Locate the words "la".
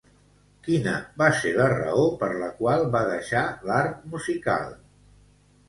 1.57-1.67, 2.45-2.49